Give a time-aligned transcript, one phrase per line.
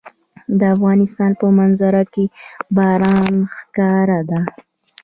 [0.59, 2.25] د افغانستان په منظره کې
[2.77, 4.39] باران ښکاره ده.